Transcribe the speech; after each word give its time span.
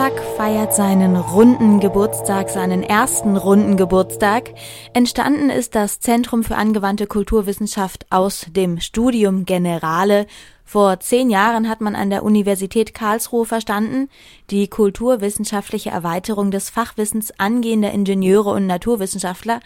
ZAK 0.00 0.22
feiert 0.38 0.74
seinen 0.74 1.14
runden 1.14 1.78
Geburtstag, 1.78 2.48
seinen 2.48 2.82
ersten 2.82 3.36
runden 3.36 3.76
Geburtstag. 3.76 4.54
Entstanden 4.94 5.50
ist 5.50 5.74
das 5.74 6.00
Zentrum 6.00 6.42
für 6.42 6.56
angewandte 6.56 7.06
Kulturwissenschaft 7.06 8.06
aus 8.08 8.46
dem 8.48 8.80
Studium 8.80 9.44
Generale. 9.44 10.26
Vor 10.64 11.00
zehn 11.00 11.28
Jahren 11.28 11.68
hat 11.68 11.82
man 11.82 11.96
an 11.96 12.08
der 12.08 12.22
Universität 12.22 12.94
Karlsruhe 12.94 13.44
verstanden, 13.44 14.08
die 14.48 14.68
kulturwissenschaftliche 14.68 15.90
Erweiterung 15.90 16.50
des 16.50 16.70
Fachwissens 16.70 17.38
angehender 17.38 17.90
Ingenieure 17.90 18.52
und 18.52 18.66
Naturwissenschaftler, 18.66 19.60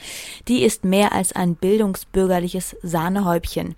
die 0.48 0.64
ist 0.64 0.84
mehr 0.84 1.12
als 1.12 1.32
ein 1.32 1.54
bildungsbürgerliches 1.54 2.74
Sahnehäubchen. 2.82 3.76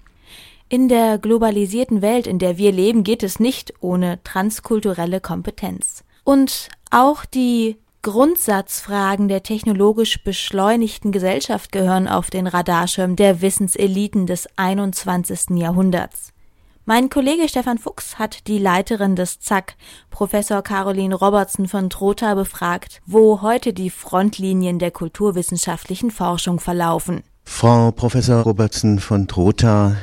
In 0.70 0.88
der 0.88 1.18
globalisierten 1.18 2.00
Welt, 2.00 2.26
in 2.26 2.38
der 2.38 2.56
wir 2.56 2.72
leben, 2.72 3.04
geht 3.04 3.22
es 3.22 3.40
nicht 3.40 3.74
ohne 3.80 4.20
transkulturelle 4.24 5.20
Kompetenz. 5.20 6.05
Und 6.26 6.70
auch 6.90 7.24
die 7.24 7.76
Grundsatzfragen 8.02 9.28
der 9.28 9.44
technologisch 9.44 10.24
beschleunigten 10.24 11.12
Gesellschaft 11.12 11.70
gehören 11.70 12.08
auf 12.08 12.30
den 12.30 12.48
Radarschirm 12.48 13.14
der 13.14 13.42
Wissenseliten 13.42 14.26
des 14.26 14.48
21. 14.56 15.50
Jahrhunderts. 15.50 16.32
Mein 16.84 17.10
Kollege 17.10 17.48
Stefan 17.48 17.78
Fuchs 17.78 18.18
hat 18.18 18.48
die 18.48 18.58
Leiterin 18.58 19.14
des 19.14 19.38
ZAK, 19.38 19.76
Professor 20.10 20.62
Caroline 20.62 21.14
Robertson 21.14 21.68
von 21.68 21.90
Trotha, 21.90 22.34
befragt, 22.34 23.02
wo 23.06 23.40
heute 23.40 23.72
die 23.72 23.90
Frontlinien 23.90 24.80
der 24.80 24.90
kulturwissenschaftlichen 24.90 26.10
Forschung 26.10 26.58
verlaufen. 26.58 27.22
Frau 27.44 27.92
Professor 27.92 28.42
Robertson 28.42 28.98
von 28.98 29.28
Trotha, 29.28 29.94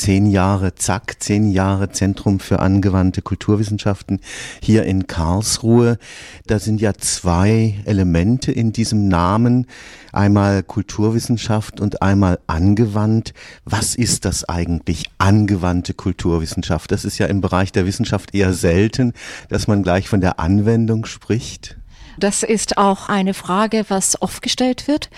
zehn 0.00 0.30
Jahre 0.30 0.74
ZAK, 0.74 1.22
zehn 1.22 1.50
Jahre 1.50 1.90
Zentrum 1.90 2.40
für 2.40 2.60
angewandte 2.60 3.20
Kulturwissenschaften 3.20 4.20
hier 4.62 4.84
in 4.84 5.06
Karlsruhe. 5.06 5.98
Da 6.46 6.58
sind 6.58 6.80
ja 6.80 6.94
zwei 6.94 7.74
Elemente 7.84 8.50
in 8.50 8.72
diesem 8.72 9.08
Namen. 9.08 9.66
Einmal 10.10 10.62
Kulturwissenschaft 10.62 11.80
und 11.80 12.00
einmal 12.00 12.38
angewandt. 12.46 13.34
Was 13.66 13.94
ist 13.94 14.24
das 14.24 14.48
eigentlich, 14.48 15.04
angewandte 15.18 15.92
Kulturwissenschaft? 15.92 16.90
Das 16.90 17.04
ist 17.04 17.18
ja 17.18 17.26
im 17.26 17.42
Bereich 17.42 17.70
der 17.70 17.84
Wissenschaft 17.84 18.34
eher 18.34 18.54
selten, 18.54 19.12
dass 19.50 19.68
man 19.68 19.82
gleich 19.82 20.08
von 20.08 20.22
der 20.22 20.40
Anwendung 20.40 21.04
spricht. 21.04 21.79
Das 22.18 22.42
ist 22.42 22.78
auch 22.78 23.08
eine 23.08 23.34
Frage, 23.34 23.84
was 23.88 24.20
oft 24.20 24.42
gestellt 24.42 24.88
wird. 24.88 25.10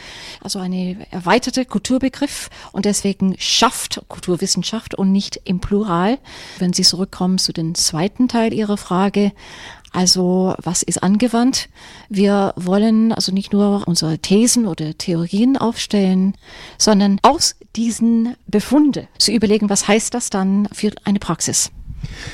Also 0.42 0.58
eine 0.58 1.06
erweiterte 1.10 1.64
Kulturbegriff 1.64 2.50
und 2.72 2.84
deswegen 2.84 3.36
schafft 3.38 4.02
Kulturwissenschaft 4.08 4.94
und 4.94 5.12
nicht 5.12 5.40
im 5.44 5.60
Plural. 5.60 6.18
Wenn 6.58 6.72
Sie 6.72 6.82
zurückkommen 6.82 7.38
zu 7.38 7.52
den 7.52 7.74
zweiten 7.74 8.28
Teil 8.28 8.52
Ihrer 8.52 8.76
Frage, 8.76 9.32
also 9.92 10.54
was 10.62 10.82
ist 10.82 11.02
angewandt? 11.02 11.68
Wir 12.08 12.54
wollen 12.56 13.12
also 13.12 13.30
nicht 13.30 13.52
nur 13.52 13.86
unsere 13.86 14.18
Thesen 14.18 14.66
oder 14.66 14.96
Theorien 14.96 15.58
aufstellen, 15.58 16.34
sondern 16.78 17.18
aus 17.22 17.56
diesen 17.76 18.36
Befunde 18.46 19.08
zu 19.18 19.32
überlegen, 19.32 19.68
was 19.68 19.86
heißt 19.88 20.14
das 20.14 20.30
dann 20.30 20.66
für 20.72 20.92
eine 21.04 21.18
Praxis. 21.18 21.70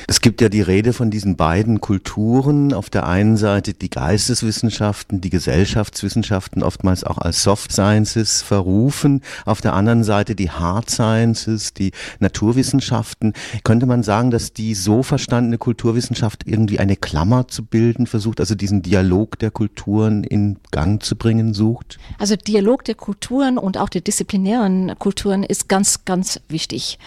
Es 0.07 0.21
gibt 0.21 0.41
ja 0.41 0.49
die 0.49 0.63
Rede 0.63 0.93
von 0.93 1.11
diesen 1.11 1.37
beiden 1.37 1.81
Kulturen. 1.81 2.73
Auf 2.73 2.91
der 2.91 3.07
einen 3.07 3.37
Seite 3.37 3.75
die 3.75 3.91
Geisteswissenschaften, 3.91 5.21
die 5.21 5.31
Gesellschaftswissenschaften, 5.31 6.63
oftmals 6.63 7.05
auch 7.05 7.19
als 7.19 7.43
Soft 7.43 7.73
Sciences 7.73 8.43
verrufen. 8.43 9.23
Auf 9.45 9.61
der 9.61 9.75
anderen 9.75 10.05
Seite 10.05 10.35
die 10.35 10.51
Hard 10.51 10.91
Sciences, 10.91 11.75
die 11.75 11.93
Naturwissenschaften. 12.21 13.33
Könnte 13.65 13.87
man 13.87 14.03
sagen, 14.03 14.31
dass 14.31 14.53
die 14.53 14.75
so 14.75 15.03
verstandene 15.03 15.59
Kulturwissenschaft 15.59 16.45
irgendwie 16.47 16.79
eine 16.79 16.97
Klammer 16.97 17.49
zu 17.49 17.65
bilden 17.65 18.07
versucht, 18.07 18.41
also 18.41 18.55
diesen 18.55 18.83
Dialog 18.83 19.39
der 19.39 19.51
Kulturen 19.51 20.25
in 20.25 20.59
Gang 20.71 21.03
zu 21.03 21.17
bringen 21.17 21.55
sucht? 21.55 21.99
Also 22.19 22.37
Dialog 22.37 22.85
der 22.85 22.95
Kulturen 22.95 23.59
und 23.59 23.79
auch 23.79 23.89
der 23.89 24.01
disziplinären 24.01 24.95
Kulturen 24.99 25.43
ist 25.43 25.69
ganz, 25.69 26.05
ganz 26.05 26.41
wichtig. 26.49 26.99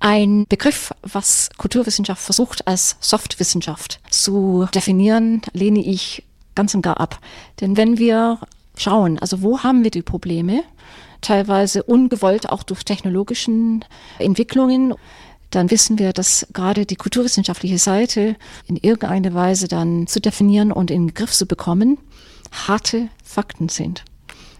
Ein 0.00 0.46
Begriff, 0.48 0.92
was 1.02 1.50
Kulturwissenschaft 1.56 2.07
versucht 2.14 2.66
als 2.66 2.96
Softwissenschaft 3.00 4.00
zu 4.10 4.66
definieren, 4.74 5.42
lehne 5.52 5.80
ich 5.80 6.24
ganz 6.54 6.74
und 6.74 6.82
gar 6.82 7.00
ab. 7.00 7.20
Denn 7.60 7.76
wenn 7.76 7.98
wir 7.98 8.38
schauen, 8.76 9.18
also 9.18 9.42
wo 9.42 9.60
haben 9.62 9.84
wir 9.84 9.90
die 9.90 10.02
Probleme, 10.02 10.62
teilweise 11.20 11.82
ungewollt 11.82 12.48
auch 12.48 12.62
durch 12.62 12.84
technologischen 12.84 13.84
Entwicklungen, 14.18 14.94
dann 15.50 15.70
wissen 15.70 15.98
wir, 15.98 16.12
dass 16.12 16.46
gerade 16.52 16.84
die 16.84 16.96
kulturwissenschaftliche 16.96 17.78
Seite 17.78 18.36
in 18.66 18.76
irgendeiner 18.76 19.32
Weise 19.34 19.66
dann 19.66 20.06
zu 20.06 20.20
definieren 20.20 20.72
und 20.72 20.90
in 20.90 21.08
den 21.08 21.14
Griff 21.14 21.32
zu 21.32 21.46
bekommen, 21.46 21.98
harte 22.66 23.08
Fakten 23.24 23.68
sind. 23.68 24.04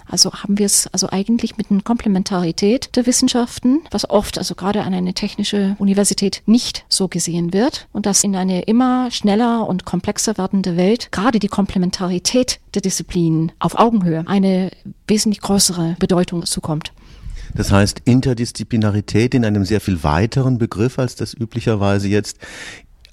Also 0.09 0.33
haben 0.33 0.59
wir 0.59 0.67
es 0.67 0.87
also 0.89 1.09
eigentlich 1.11 1.57
mit 1.57 1.71
einer 1.71 1.83
Komplementarität 1.83 2.97
der 2.97 3.07
Wissenschaften, 3.07 3.81
was 3.91 4.09
oft 4.09 4.39
also 4.39 4.55
gerade 4.55 4.83
an 4.83 4.95
einer 4.95 5.15
technischen 5.15 5.77
Universität 5.79 6.43
nicht 6.47 6.85
so 6.89 7.09
gesehen 7.09 7.53
wird 7.53 7.89
und 7.93 8.07
dass 8.07 8.25
in 8.25 8.35
eine 8.35 8.63
immer 8.63 9.11
schneller 9.11 9.67
und 9.67 9.85
komplexer 9.85 10.39
werdende 10.39 10.77
Welt 10.77 11.13
gerade 11.13 11.39
die 11.39 11.49
Komplementarität 11.49 12.61
der 12.75 12.83
Disziplinen 12.83 13.53
auf 13.59 13.79
Augenhöhe 13.79 14.25
eine 14.27 14.71
wesentlich 15.07 15.41
größere 15.41 15.97
Bedeutung 15.99 16.45
zukommt. 16.47 16.93
Das 17.55 17.73
heißt 17.73 18.03
Interdisziplinarität 18.05 19.35
in 19.35 19.45
einem 19.45 19.65
sehr 19.65 19.81
viel 19.81 20.03
weiteren 20.03 20.59
Begriff, 20.59 20.99
als 20.99 21.15
das 21.17 21.35
üblicherweise 21.35 22.09
jetzt 22.09 22.39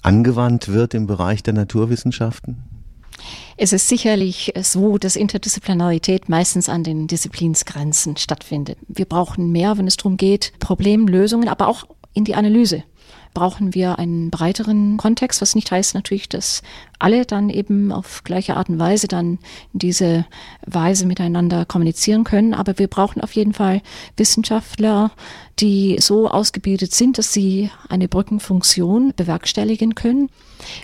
angewandt 0.02 0.68
wird 0.68 0.94
im 0.94 1.06
Bereich 1.06 1.42
der 1.42 1.54
Naturwissenschaften? 1.54 2.75
Es 3.56 3.72
ist 3.72 3.88
sicherlich 3.88 4.52
so, 4.62 4.98
dass 4.98 5.16
Interdisziplinarität 5.16 6.28
meistens 6.28 6.68
an 6.68 6.84
den 6.84 7.06
Disziplinsgrenzen 7.06 8.16
stattfindet. 8.16 8.78
Wir 8.88 9.06
brauchen 9.06 9.50
mehr, 9.50 9.78
wenn 9.78 9.86
es 9.86 9.96
darum 9.96 10.16
geht, 10.16 10.52
Problemlösungen, 10.58 11.48
aber 11.48 11.68
auch 11.68 11.84
in 12.12 12.24
die 12.24 12.34
Analyse 12.34 12.82
brauchen 13.36 13.74
wir 13.74 13.98
einen 13.98 14.30
breiteren 14.30 14.96
Kontext, 14.96 15.42
was 15.42 15.54
nicht 15.54 15.70
heißt 15.70 15.94
natürlich, 15.94 16.30
dass 16.30 16.62
alle 16.98 17.26
dann 17.26 17.50
eben 17.50 17.92
auf 17.92 18.24
gleiche 18.24 18.56
Art 18.56 18.70
und 18.70 18.78
Weise 18.78 19.08
dann 19.08 19.38
diese 19.74 20.24
Weise 20.64 21.04
miteinander 21.04 21.66
kommunizieren 21.66 22.24
können. 22.24 22.54
Aber 22.54 22.78
wir 22.78 22.88
brauchen 22.88 23.20
auf 23.20 23.32
jeden 23.32 23.52
Fall 23.52 23.82
Wissenschaftler, 24.16 25.10
die 25.58 25.98
so 26.00 26.30
ausgebildet 26.30 26.94
sind, 26.94 27.18
dass 27.18 27.34
sie 27.34 27.70
eine 27.90 28.08
Brückenfunktion 28.08 29.12
bewerkstelligen 29.14 29.94
können. 29.94 30.30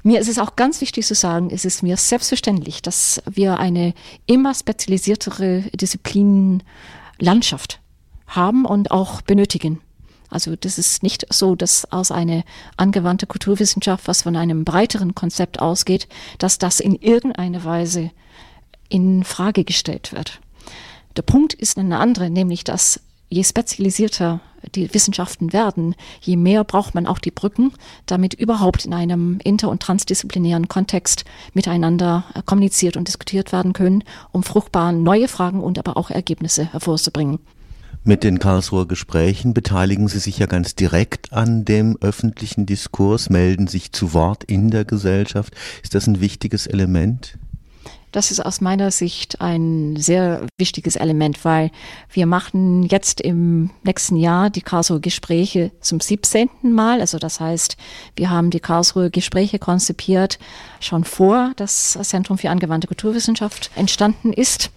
Mir 0.02 0.20
ist 0.20 0.28
es 0.28 0.38
auch 0.38 0.54
ganz 0.54 0.82
wichtig 0.82 1.06
zu 1.06 1.14
sagen, 1.14 1.48
es 1.50 1.64
ist 1.64 1.82
mir 1.82 1.96
selbstverständlich, 1.96 2.82
dass 2.82 3.22
wir 3.30 3.60
eine 3.60 3.94
immer 4.26 4.52
spezialisiertere 4.52 5.62
Disziplinenlandschaft 5.72 7.80
haben 8.26 8.66
und 8.66 8.91
auch 8.91 9.22
benötigen. 9.22 9.80
Also 10.32 10.56
das 10.56 10.78
ist 10.78 11.03
nicht 11.03 11.26
so, 11.31 11.54
dass 11.54 11.91
aus 11.93 12.10
einer 12.10 12.43
angewandte 12.76 13.26
Kulturwissenschaft, 13.26 14.09
was 14.09 14.22
von 14.22 14.34
einem 14.34 14.65
breiteren 14.65 15.15
Konzept 15.15 15.60
ausgeht, 15.60 16.09
dass 16.38 16.59
das 16.59 16.81
in 16.81 16.94
irgendeiner 16.94 17.65
Weise 17.65 18.10
in 18.88 19.25
Frage 19.25 19.65
gestellt 19.65 20.12
wird. 20.12 20.41
Der 21.16 21.22
Punkt 21.22 21.53
ist 21.54 21.78
eine 21.78 21.98
andere, 21.98 22.31
nämlich 22.31 22.65
dass 22.65 23.00
je 23.28 23.44
spezialisierter 23.44 24.41
die 24.75 24.92
Wissenschaften 24.94 25.53
werden, 25.53 25.94
je 26.21 26.37
mehr 26.37 26.65
braucht 26.65 26.94
man 26.94 27.06
auch 27.06 27.19
die 27.19 27.31
Brücken, 27.31 27.72
damit 28.06 28.34
überhaupt 28.34 28.84
in 28.84 28.94
einem 28.94 29.38
inter- 29.42 29.71
und 29.71 29.82
transdisziplinären 29.82 30.69
Kontext 30.69 31.25
miteinander 31.53 32.25
kommuniziert 32.47 32.97
und 32.97 33.09
diskutiert 33.09 33.53
werden 33.53 33.72
können, 33.72 34.04
um 34.31 34.42
fruchtbare 34.42 34.92
neue 34.92 35.28
Fragen 35.28 35.60
und 35.60 35.78
aber 35.78 35.97
auch 35.97 36.10
Ergebnisse 36.10 36.72
hervorzubringen. 36.72 37.41
Mit 38.04 38.24
den 38.24 38.40
Karlsruher 38.40 38.88
Gesprächen 38.88 39.54
beteiligen 39.54 40.08
Sie 40.08 40.18
sich 40.18 40.36
ja 40.38 40.46
ganz 40.46 40.74
direkt 40.74 41.32
an 41.32 41.64
dem 41.64 41.96
öffentlichen 42.00 42.66
Diskurs, 42.66 43.30
melden 43.30 43.68
sich 43.68 43.92
zu 43.92 44.12
Wort 44.12 44.42
in 44.42 44.72
der 44.72 44.84
Gesellschaft. 44.84 45.54
Ist 45.84 45.94
das 45.94 46.08
ein 46.08 46.20
wichtiges 46.20 46.66
Element? 46.66 47.38
Das 48.10 48.32
ist 48.32 48.44
aus 48.44 48.60
meiner 48.60 48.91
Sicht 48.91 49.41
ein 49.41 49.94
sehr 49.97 50.44
wichtiges 50.59 50.97
Element, 50.97 51.44
weil 51.44 51.71
wir 52.10 52.27
machen 52.27 52.82
jetzt 52.82 53.21
im 53.21 53.71
nächsten 53.84 54.16
Jahr 54.16 54.50
die 54.50 54.62
Karlsruher 54.62 55.00
Gespräche 55.00 55.71
zum 55.80 56.00
17. 56.00 56.48
Mal. 56.62 57.00
Also 57.00 57.18
das 57.18 57.38
heißt, 57.38 57.77
wir 58.16 58.30
haben 58.30 58.50
die 58.50 58.60
Karlsruher 58.60 59.10
Gespräche 59.10 59.60
konzipiert 59.60 60.41
schon 60.80 61.04
vor 61.04 61.53
das 61.54 61.97
Zentrum 62.03 62.36
für 62.36 62.50
angewandte 62.50 62.88
Kulturwissenschaft 62.88 63.71
entstanden 63.77 64.32
ist. 64.32 64.72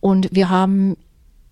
Und 0.00 0.28
wir 0.32 0.50
haben 0.50 0.96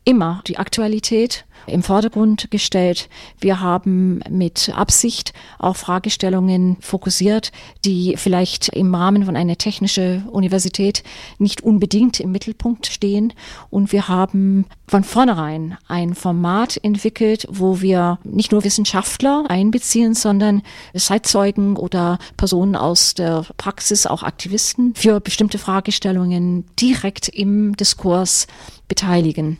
immer 0.07 0.41
die 0.47 0.57
Aktualität 0.57 1.45
im 1.67 1.83
Vordergrund 1.83 2.49
gestellt. 2.53 3.09
Wir 3.41 3.61
haben 3.61 4.21
mit 4.31 4.73
Absicht 4.75 5.33
auch 5.59 5.75
Fragestellungen 5.75 6.77
fokussiert, 6.81 7.51
die 7.85 8.15
vielleicht 8.17 8.69
im 8.69 8.95
Rahmen 8.95 9.25
von 9.25 9.37
einer 9.37 9.59
technischen 9.59 10.29
Universität 10.29 11.03
nicht 11.39 11.63
unbedingt 11.63 12.21
im 12.21 12.31
Mittelpunkt 12.31 12.87
stehen. 12.87 13.33
Und 13.69 13.91
wir 13.91 14.07
haben 14.07 14.67
von 14.87 15.03
vornherein 15.03 15.77
ein 15.89 16.15
Format 16.15 16.79
entwickelt, 16.85 17.47
wo 17.51 17.81
wir 17.81 18.21
nicht 18.23 18.53
nur 18.53 18.63
Wissenschaftler 18.63 19.45
einbeziehen, 19.49 20.15
sondern 20.15 20.63
Zeitzeugen 20.95 21.77
oder 21.77 22.21
Personen 22.37 22.77
aus 22.77 23.15
der 23.15 23.45
Praxis, 23.57 24.07
auch 24.07 24.23
Aktivisten, 24.23 24.95
für 24.95 25.19
bestimmte 25.19 25.59
Fragestellungen 25.59 26.65
direkt 26.79 27.29
im 27.29 27.77
Diskurs 27.77 28.47
beteiligen. 28.87 29.59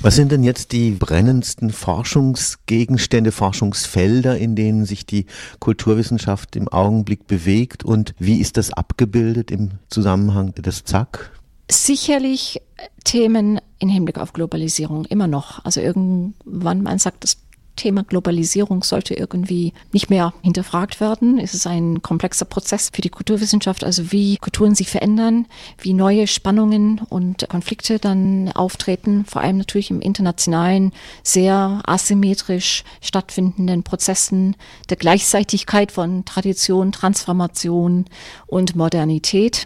Was 0.00 0.14
sind 0.14 0.30
denn 0.30 0.44
jetzt 0.44 0.70
die 0.70 0.92
brennendsten 0.92 1.70
Forschungsgegenstände, 1.70 3.32
Forschungsfelder, 3.32 4.38
in 4.38 4.54
denen 4.54 4.84
sich 4.84 5.06
die 5.06 5.26
Kulturwissenschaft 5.58 6.54
im 6.54 6.68
Augenblick 6.68 7.26
bewegt 7.26 7.84
und 7.84 8.14
wie 8.16 8.40
ist 8.40 8.56
das 8.56 8.72
abgebildet 8.72 9.50
im 9.50 9.72
Zusammenhang 9.88 10.54
des 10.54 10.84
ZAK? 10.84 11.32
Sicherlich 11.68 12.62
Themen 13.02 13.60
in 13.80 13.88
Hinblick 13.88 14.18
auf 14.18 14.32
Globalisierung 14.32 15.04
immer 15.04 15.26
noch. 15.26 15.64
Also 15.64 15.80
irgendwann, 15.80 16.82
man 16.82 16.98
sagt, 16.98 17.24
das 17.24 17.38
Thema 17.78 18.02
Globalisierung 18.02 18.82
sollte 18.82 19.14
irgendwie 19.14 19.72
nicht 19.92 20.10
mehr 20.10 20.34
hinterfragt 20.42 21.00
werden. 21.00 21.38
Es 21.38 21.54
ist 21.54 21.66
ein 21.66 22.02
komplexer 22.02 22.44
Prozess 22.44 22.90
für 22.92 23.00
die 23.00 23.08
Kulturwissenschaft, 23.08 23.84
also 23.84 24.12
wie 24.12 24.36
Kulturen 24.36 24.74
sich 24.74 24.90
verändern, 24.90 25.46
wie 25.78 25.94
neue 25.94 26.26
Spannungen 26.26 27.00
und 27.08 27.48
Konflikte 27.48 27.98
dann 27.98 28.52
auftreten, 28.52 29.24
vor 29.24 29.40
allem 29.40 29.56
natürlich 29.56 29.90
im 29.90 30.00
internationalen, 30.00 30.92
sehr 31.22 31.80
asymmetrisch 31.86 32.84
stattfindenden 33.00 33.82
Prozessen 33.82 34.56
der 34.90 34.96
Gleichzeitigkeit 34.98 35.92
von 35.92 36.24
Tradition, 36.24 36.92
Transformation 36.92 38.04
und 38.46 38.76
Modernität. 38.76 39.64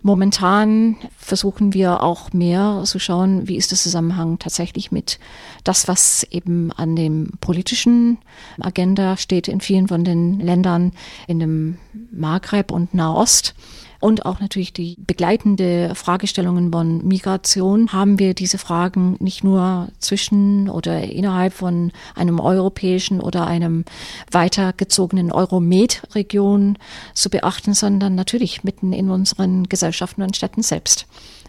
Momentan 0.00 0.96
versuchen 1.16 1.74
wir 1.74 2.02
auch 2.02 2.32
mehr 2.32 2.82
zu 2.84 3.00
schauen, 3.00 3.48
wie 3.48 3.56
ist 3.56 3.72
der 3.72 3.78
Zusammenhang 3.78 4.38
tatsächlich 4.38 4.92
mit 4.92 5.18
das, 5.64 5.88
was 5.88 6.22
eben 6.30 6.70
an 6.72 6.94
dem 6.94 7.32
politischen 7.40 8.18
Agenda 8.60 9.16
steht 9.16 9.48
in 9.48 9.60
vielen 9.60 9.88
von 9.88 10.04
den 10.04 10.38
Ländern 10.38 10.92
in 11.26 11.40
dem 11.40 11.78
Maghreb 12.12 12.70
und 12.70 12.94
Nahost 12.94 13.54
und 14.00 14.26
auch 14.26 14.38
natürlich 14.38 14.72
die 14.72 14.96
begleitende 14.98 15.94
Fragestellungen 15.94 16.70
von 16.70 17.06
Migration 17.06 17.92
haben 17.92 18.18
wir 18.18 18.34
diese 18.34 18.58
Fragen 18.58 19.16
nicht 19.18 19.42
nur 19.42 19.88
zwischen 19.98 20.68
oder 20.68 21.02
innerhalb 21.02 21.52
von 21.52 21.90
einem 22.14 22.38
europäischen 22.38 23.20
oder 23.20 23.46
einem 23.46 23.84
weitergezogenen 24.30 25.32
Euromed-Region 25.32 26.78
zu 27.14 27.30
beachten, 27.30 27.74
sondern 27.74 28.14
natürlich 28.14 28.62
mitten 28.62 28.92
in 28.92 29.10
unseren 29.10 29.68
Gesellschaften 29.68 30.22
und 30.22 30.36
Städten 30.36 30.62
selbst. 30.62 31.06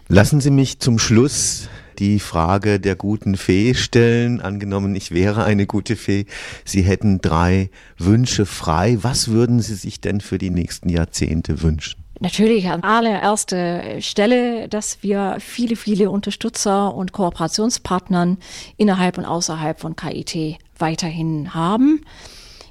Lassen 0.08 0.40
Sie 0.40 0.50
mich 0.50 0.80
zum 0.80 0.98
Schluss 0.98 1.68
die 2.00 2.18
Frage 2.18 2.80
der 2.80 2.96
guten 2.96 3.36
Fee 3.36 3.74
stellen. 3.74 4.40
Angenommen, 4.40 4.96
ich 4.96 5.12
wäre 5.12 5.44
eine 5.44 5.66
gute 5.66 5.94
Fee. 5.94 6.26
Sie 6.64 6.82
hätten 6.82 7.20
drei 7.20 7.70
Wünsche 7.96 8.46
frei. 8.46 8.98
Was 9.02 9.28
würden 9.28 9.60
Sie 9.60 9.74
sich 9.74 10.00
denn 10.00 10.20
für 10.20 10.38
die 10.38 10.50
nächsten 10.50 10.88
Jahrzehnte 10.88 11.62
wünschen? 11.62 11.99
Natürlich 12.22 12.68
an 12.68 12.82
allererster 12.82 14.02
Stelle, 14.02 14.68
dass 14.68 15.02
wir 15.02 15.38
viele, 15.40 15.74
viele 15.74 16.10
Unterstützer 16.10 16.94
und 16.94 17.12
Kooperationspartnern 17.12 18.36
innerhalb 18.76 19.16
und 19.16 19.24
außerhalb 19.24 19.80
von 19.80 19.96
KIT 19.96 20.58
weiterhin 20.78 21.54
haben. 21.54 22.04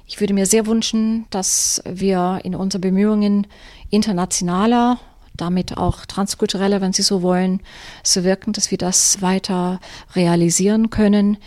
Ich 0.06 0.20
würde 0.20 0.34
mir 0.34 0.46
sehr 0.46 0.66
wünschen, 0.66 1.26
dass 1.30 1.82
wir 1.84 2.38
in 2.44 2.54
unseren 2.54 2.80
Bemühungen 2.80 3.48
internationaler, 3.90 5.00
damit 5.36 5.76
auch 5.76 6.06
transkultureller, 6.06 6.80
wenn 6.80 6.92
Sie 6.92 7.02
so 7.02 7.20
wollen, 7.20 7.60
zu 8.04 8.22
wirken, 8.22 8.52
dass 8.52 8.70
wir 8.70 8.78
das 8.78 9.20
weiter 9.20 9.80
realisieren 10.14 10.90
können. 10.90 11.38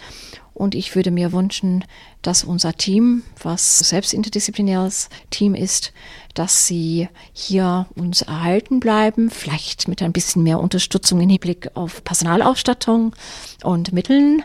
Und 0.53 0.75
ich 0.75 0.95
würde 0.95 1.11
mir 1.11 1.31
wünschen, 1.31 1.83
dass 2.21 2.43
unser 2.43 2.73
Team, 2.73 3.23
was 3.41 3.79
selbst 3.79 4.13
interdisziplinäres 4.13 5.09
Team 5.31 5.55
ist, 5.55 5.93
dass 6.35 6.67
sie 6.67 7.09
hier 7.33 7.87
uns 7.95 8.21
erhalten 8.21 8.79
bleiben, 8.79 9.29
vielleicht 9.29 9.87
mit 9.87 10.01
ein 10.01 10.13
bisschen 10.13 10.43
mehr 10.43 10.59
Unterstützung 10.59 11.21
im 11.21 11.29
Hinblick 11.29 11.71
auf 11.75 12.03
Personalausstattung 12.03 13.15
und 13.63 13.93
Mitteln. 13.93 14.43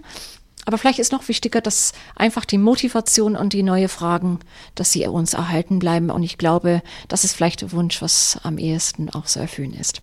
Aber 0.65 0.77
vielleicht 0.77 0.99
ist 0.99 1.13
noch 1.13 1.29
wichtiger, 1.29 1.63
dass 1.63 1.93
einfach 2.15 2.45
die 2.45 2.59
Motivation 2.59 3.37
und 3.37 3.55
die 3.55 3.63
neue 3.63 3.89
Fragen, 3.89 4.39
dass 4.75 4.93
sie 4.93 5.07
uns 5.07 5.33
erhalten 5.33 5.79
bleiben. 5.79 6.11
Und 6.11 6.23
ich 6.23 6.37
glaube, 6.37 6.83
das 7.09 7.25
ist 7.25 7.33
vielleicht 7.33 7.63
der 7.63 7.73
Wunsch, 7.73 8.03
was 8.03 8.39
am 8.43 8.59
ehesten 8.59 9.09
auch 9.09 9.25
zu 9.25 9.41
erfüllen 9.41 9.73
ist. 9.73 10.03